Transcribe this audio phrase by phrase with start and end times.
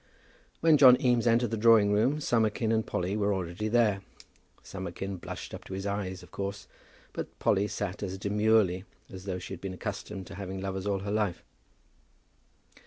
[0.61, 4.01] When John Eames entered the drawing room Summerkin and Polly were already there.
[4.63, 6.67] Summerkin blushed up to his eyes, of course,
[7.13, 11.01] but Polly sat as demurely as though she had been accustomed to having lovers all
[11.01, 11.43] her life.